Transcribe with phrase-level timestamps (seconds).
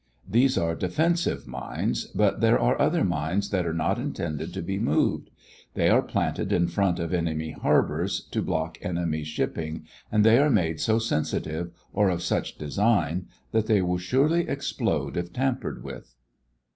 [0.27, 4.79] These are defensive mines, but there are other mines that are not intended to be
[4.79, 5.29] moved.
[5.75, 10.49] They are planted in front of enemy harbors to block enemy shipping and they are
[10.49, 16.15] made so sensitive or of such design that they will surely explode if tampered with.